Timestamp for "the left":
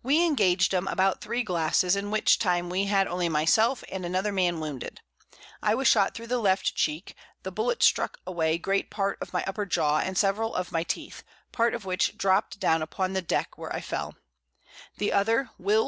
6.26-6.76